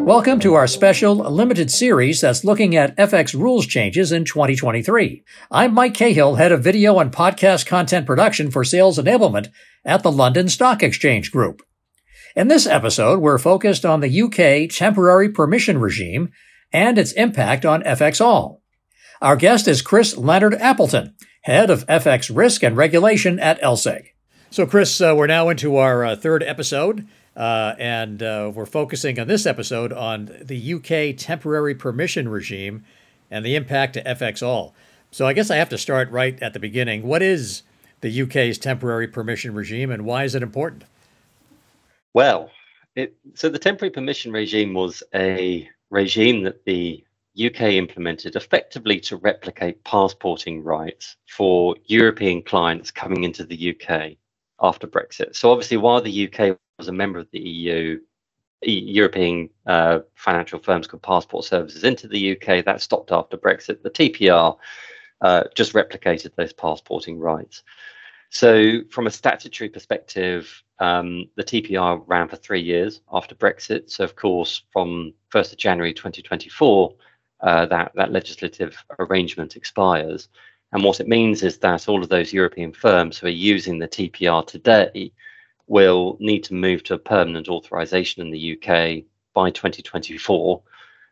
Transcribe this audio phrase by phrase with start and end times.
[0.00, 5.24] Welcome to our special limited series that's looking at FX rules changes in 2023.
[5.50, 9.50] I'm Mike Cahill, head of video and podcast content production for sales enablement
[9.84, 11.60] at the London Stock Exchange Group.
[12.34, 16.30] In this episode, we're focused on the UK temporary permission regime
[16.72, 18.60] and its impact on FXall.
[19.20, 21.14] Our guest is Chris Leonard Appleton,
[21.46, 24.08] head of FX risk and regulation at LSEG.
[24.50, 27.06] So, Chris, uh, we're now into our uh, third episode.
[27.36, 32.84] Uh, and uh, we're focusing on this episode on the UK temporary permission regime
[33.30, 34.72] and the impact to FXall.
[35.12, 37.02] So I guess I have to start right at the beginning.
[37.02, 37.62] What is
[38.00, 40.84] the UK's temporary permission regime and why is it important?
[42.12, 42.50] Well,
[42.96, 47.04] it, so the temporary permission regime was a regime that the
[47.38, 54.16] UK implemented effectively to replicate passporting rights for European clients coming into the UK
[54.60, 55.36] after Brexit.
[55.36, 58.00] So obviously, while the UK was a member of the EU,
[58.62, 62.64] European uh, financial firms could passport services into the UK.
[62.64, 63.82] That stopped after Brexit.
[63.82, 64.56] The TPR
[65.20, 67.62] uh, just replicated those passporting rights.
[68.30, 73.90] So, from a statutory perspective, um, the TPR ran for three years after Brexit.
[73.90, 76.94] So, of course, from 1st of January 2024,
[77.40, 80.28] uh, that, that legislative arrangement expires.
[80.72, 83.88] And what it means is that all of those European firms who are using the
[83.88, 85.12] TPR today
[85.66, 90.62] will need to move to a permanent authorization in the UK by 2024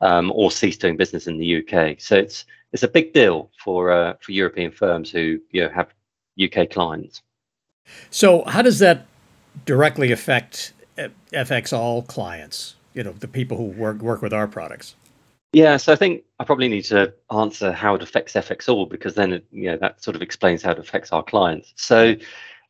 [0.00, 1.96] um, or cease doing business in the UK.
[2.00, 5.88] So it's it's a big deal for uh, for European firms who you know have
[6.42, 7.22] UK clients.
[8.10, 9.06] So how does that
[9.64, 10.72] directly affect
[11.32, 12.74] FXall clients?
[12.94, 14.94] You know, the people who work work with our products.
[15.56, 19.32] Yeah, so I think I probably need to answer how it affects FXall because then
[19.32, 21.72] it, you know that sort of explains how it affects our clients.
[21.76, 22.14] So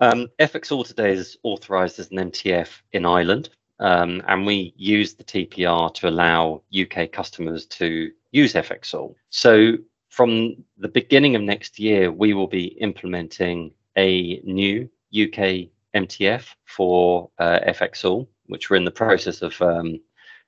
[0.00, 3.48] um, FXall today is authorized as an MTF in Ireland,
[3.80, 9.14] um, and we use the TPR to allow UK customers to use FXall.
[9.30, 9.78] So
[10.10, 17.30] from the beginning of next year, we will be implementing a new UK MTF for
[17.38, 19.98] uh, FXall, which we're in the process of um,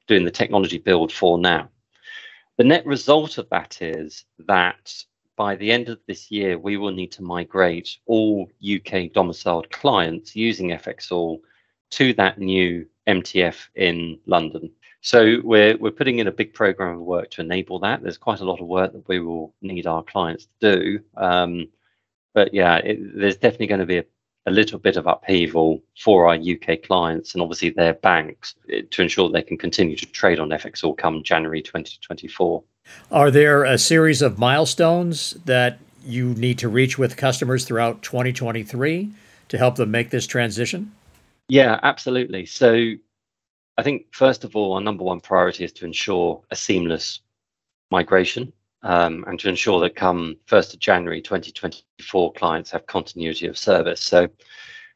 [0.07, 1.71] doing the technology build for now.
[2.57, 4.95] The net result of that is that
[5.37, 10.35] by the end of this year, we will need to migrate all UK domiciled clients
[10.35, 11.41] using FXall
[11.91, 14.71] to that new MTF in London.
[15.03, 18.03] So we're we're putting in a big program of work to enable that.
[18.03, 21.01] There's quite a lot of work that we will need our clients to do.
[21.17, 21.69] Um,
[22.33, 24.05] but yeah, it, there's definitely going to be a,
[24.47, 29.03] a little bit of upheaval for our UK clients and obviously their banks eh, to
[29.03, 32.63] ensure they can continue to trade on FXall come January 2024.
[33.11, 39.11] Are there a series of milestones that you need to reach with customers throughout 2023
[39.49, 40.93] to help them make this transition?
[41.49, 42.47] Yeah, absolutely.
[42.47, 42.93] So
[43.77, 47.21] I think, first of all, our number one priority is to ensure a seamless
[47.91, 48.53] migration
[48.87, 54.01] and to ensure that come 1st of January 2024, clients have continuity of service.
[54.01, 54.29] So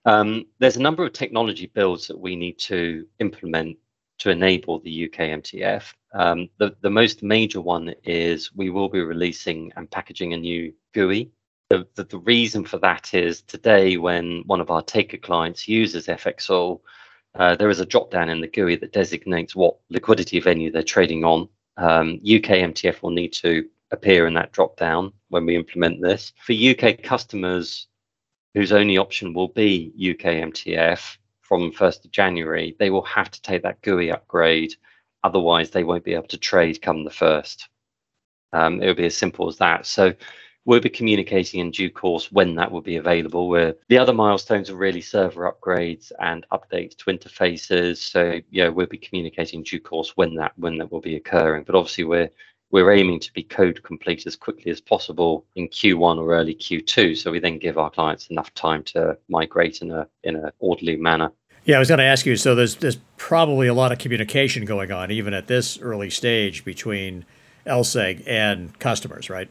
[0.05, 3.77] um, there's a number of technology builds that we need to implement
[4.19, 5.93] to enable the UK MTF.
[6.13, 10.73] Um, the, the most major one is we will be releasing and packaging a new
[10.95, 11.31] GUI.
[11.71, 16.07] The, the, the reason for that is today, when one of our taker clients uses
[16.07, 16.81] FXall,
[17.35, 20.83] uh, there is a drop down in the GUI that designates what liquidity venue they're
[20.83, 21.49] trading on.
[21.77, 26.33] Um, UK MTF will need to appear in that drop down when we implement this.
[26.45, 27.89] For UK customers
[28.55, 31.19] whose only option will be UK MTF,
[31.51, 34.73] from 1st of January, they will have to take that GUI upgrade.
[35.25, 37.65] Otherwise, they won't be able to trade come the 1st.
[38.53, 39.85] Um, it'll be as simple as that.
[39.85, 40.15] So
[40.65, 43.49] we'll be communicating in due course when that will be available.
[43.49, 47.97] Where the other milestones are really server upgrades and updates to interfaces.
[47.97, 51.65] So yeah, we'll be communicating in due course when that when that will be occurring.
[51.65, 52.31] But obviously, we're
[52.71, 57.17] we're aiming to be code complete as quickly as possible in Q1 or early Q2.
[57.17, 60.97] So we then give our clients enough time to migrate in a in an orderly
[60.97, 61.33] manner.
[61.65, 62.37] Yeah, I was going to ask you.
[62.37, 66.65] So there's there's probably a lot of communication going on, even at this early stage,
[66.65, 67.25] between
[67.67, 69.49] LSEG and customers, right?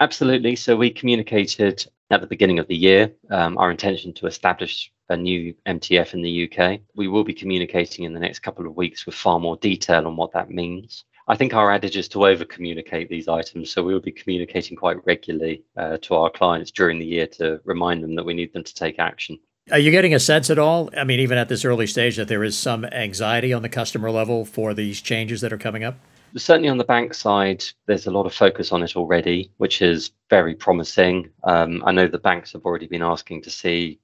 [0.00, 0.56] Absolutely.
[0.56, 5.16] So we communicated at the beginning of the year um, our intention to establish a
[5.16, 6.80] new MTF in the UK.
[6.94, 10.16] We will be communicating in the next couple of weeks with far more detail on
[10.16, 11.04] what that means.
[11.28, 13.70] I think our adage is to over communicate these items.
[13.70, 17.60] So we will be communicating quite regularly uh, to our clients during the year to
[17.64, 19.38] remind them that we need them to take action.
[19.70, 20.90] Are you getting a sense at all?
[20.96, 24.10] I mean, even at this early stage, that there is some anxiety on the customer
[24.10, 25.96] level for these changes that are coming up?
[26.36, 30.12] certainly on the bank side, there's a lot of focus on it already, which is
[30.28, 31.30] very promising.
[31.44, 33.98] Um, I know the banks have already been asking to see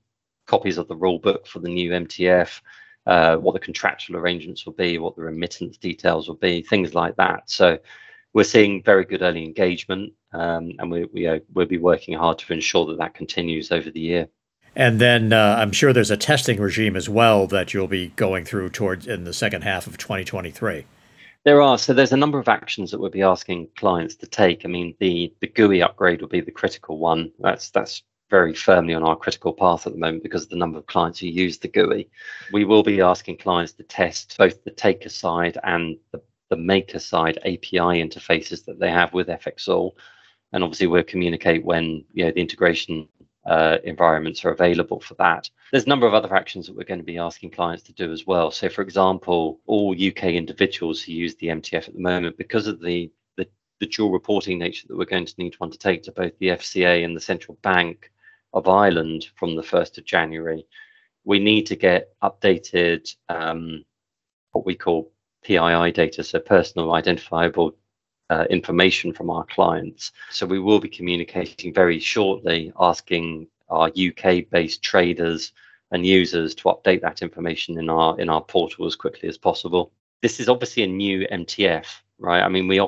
[0.47, 2.61] copies of the rule book for the new MTF,
[3.07, 7.17] uh, what the contractual arrangements will be, what the remittance details will be, things like
[7.17, 7.49] that.
[7.49, 7.79] So
[8.33, 12.39] we're seeing very good early engagement, um, and we, we uh, we'll be working hard
[12.39, 14.29] to ensure that that continues over the year.
[14.75, 18.45] And then uh, I'm sure there's a testing regime as well that you'll be going
[18.45, 20.85] through towards in the second half of 2023.
[21.45, 21.79] There are.
[21.79, 24.65] So there's a number of actions that we'll be asking clients to take.
[24.65, 27.31] I mean, the the GUI upgrade will be the critical one.
[27.39, 30.79] That's that's very firmly on our critical path at the moment because of the number
[30.79, 32.09] of clients who use the GUI.
[32.53, 36.21] We will be asking clients to test both the taker side and the,
[36.51, 39.93] the maker side API interfaces that they have with FXall.
[40.53, 43.09] And obviously we'll communicate when you know the integration
[43.47, 45.49] uh, environments are available for that.
[45.71, 48.13] There's a number of other actions that we're going to be asking clients to do
[48.13, 48.51] as well.
[48.51, 52.81] So, for example, all UK individuals who use the MTF at the moment, because of
[52.81, 53.47] the, the,
[53.79, 57.05] the dual reporting nature that we're going to need to undertake to both the FCA
[57.05, 58.11] and the Central Bank
[58.57, 60.67] of Ireland from the 1st of January,
[61.25, 63.85] we need to get updated um,
[64.53, 65.13] what we call
[65.45, 67.77] PII data, so personal identifiable
[68.31, 70.11] uh, information from our clients.
[70.31, 75.53] So we will be communicating very shortly, asking our UK-based traders
[75.93, 79.93] and users to update that information in our in our portal as quickly as possible.
[80.23, 81.87] This is obviously a new MTF,
[82.19, 82.43] right?
[82.43, 82.81] I mean, we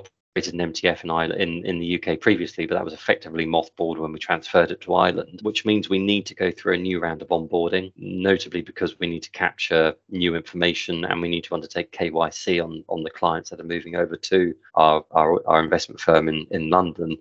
[0.47, 4.13] an MTF in Ireland in, in the UK previously, but that was effectively mothballed when
[4.13, 7.23] we transferred it to Ireland, which means we need to go through a new round
[7.23, 11.91] of onboarding, notably because we need to capture new information and we need to undertake
[11.91, 16.29] KYC on, on the clients that are moving over to our, our, our investment firm
[16.29, 17.19] in, in London.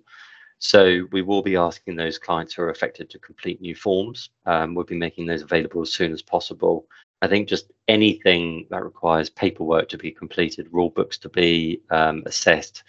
[0.60, 4.30] So we will be asking those clients who are affected to complete new forms.
[4.46, 6.86] Um, we'll be making those available as soon as possible.
[7.20, 12.22] I think just anything that requires paperwork to be completed, rule books to be um,
[12.26, 12.84] assessed,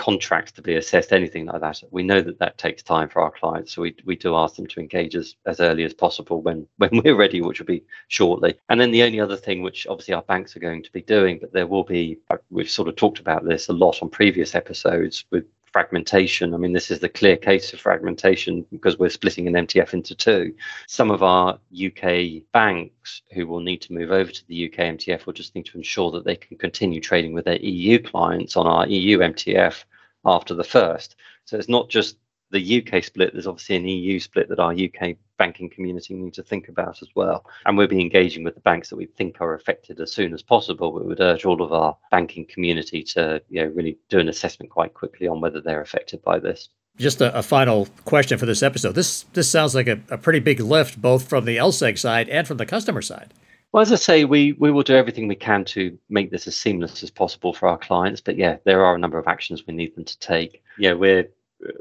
[0.00, 1.82] contracts to be assessed, anything like that.
[1.90, 4.66] We know that that takes time for our clients, so we, we do ask them
[4.68, 8.54] to engage as, as early as possible when when we're ready, which will be shortly.
[8.70, 11.38] And then the only other thing, which obviously our banks are going to be doing,
[11.38, 14.54] but there will be, uh, we've sort of talked about this a lot on previous
[14.54, 16.54] episodes with fragmentation.
[16.54, 20.14] I mean, this is the clear case of fragmentation because we're splitting an MTF into
[20.14, 20.54] two.
[20.86, 25.26] Some of our UK banks who will need to move over to the UK MTF
[25.26, 28.66] will just need to ensure that they can continue trading with their EU clients on
[28.66, 29.84] our EU MTF
[30.24, 31.16] after the first.
[31.44, 32.16] So it's not just
[32.50, 36.42] the UK split, there's obviously an EU split that our UK banking community need to
[36.42, 37.46] think about as well.
[37.64, 40.42] And we'll be engaging with the banks that we think are affected as soon as
[40.42, 40.92] possible.
[40.92, 44.70] We would urge all of our banking community to you know, really do an assessment
[44.70, 46.68] quite quickly on whether they're affected by this.
[46.96, 48.94] Just a, a final question for this episode.
[48.94, 52.46] This this sounds like a, a pretty big lift, both from the LSEG side and
[52.46, 53.32] from the customer side.
[53.72, 56.56] Well, as I say, we we will do everything we can to make this as
[56.56, 58.20] seamless as possible for our clients.
[58.20, 60.62] But yeah, there are a number of actions we need them to take.
[60.78, 61.28] Yeah, we're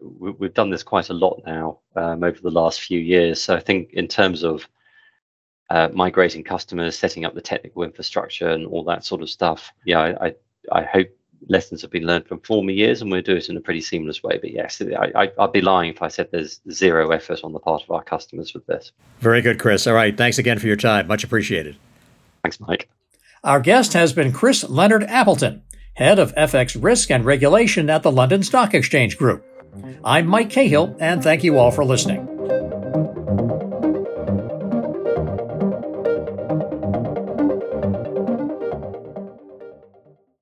[0.01, 3.41] we've done this quite a lot now um, over the last few years.
[3.41, 4.67] So I think in terms of
[5.69, 9.99] uh, migrating customers, setting up the technical infrastructure, and all that sort of stuff, yeah,
[9.99, 10.33] I, I,
[10.71, 11.09] I hope
[11.47, 14.21] lessons have been learned from former years, and we'll do it in a pretty seamless
[14.23, 14.37] way.
[14.37, 17.59] But yes, I, I, would be lying if I said there's zero effort on the
[17.59, 18.91] part of our customers with this.
[19.19, 19.87] Very good, Chris.
[19.87, 21.07] All right, thanks again for your time.
[21.07, 21.77] Much appreciated.
[22.43, 22.89] Thanks, Mike.
[23.43, 28.11] Our guest has been Chris Leonard Appleton, head of FX risk and regulation at the
[28.11, 29.45] London Stock Exchange Group.
[30.03, 32.38] I'm Mike Cahill, and thank you all for listening.